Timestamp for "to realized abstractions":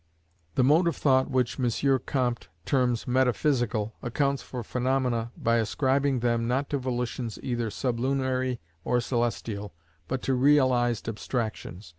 10.23-11.89